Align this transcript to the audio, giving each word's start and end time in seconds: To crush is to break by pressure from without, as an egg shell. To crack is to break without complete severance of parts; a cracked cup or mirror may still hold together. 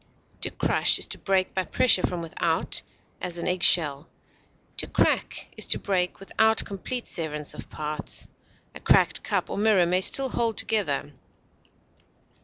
To 0.41 0.49
crush 0.49 0.97
is 0.97 1.05
to 1.09 1.19
break 1.19 1.53
by 1.53 1.63
pressure 1.63 2.01
from 2.01 2.21
without, 2.23 2.81
as 3.21 3.37
an 3.37 3.47
egg 3.47 3.61
shell. 3.61 4.09
To 4.77 4.87
crack 4.87 5.53
is 5.55 5.67
to 5.67 5.77
break 5.77 6.19
without 6.19 6.65
complete 6.65 7.07
severance 7.07 7.53
of 7.53 7.69
parts; 7.69 8.27
a 8.73 8.79
cracked 8.79 9.21
cup 9.21 9.47
or 9.51 9.59
mirror 9.59 9.85
may 9.85 10.01
still 10.01 10.29
hold 10.29 10.57
together. 10.57 11.13